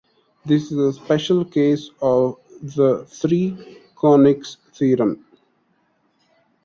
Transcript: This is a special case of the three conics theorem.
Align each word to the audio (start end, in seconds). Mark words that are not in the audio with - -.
This 0.43 0.71
is 0.71 0.79
a 0.79 0.93
special 0.93 1.45
case 1.45 1.91
of 2.01 2.39
the 2.59 3.05
three 3.07 3.51
conics 3.95 4.57
theorem. 4.73 5.23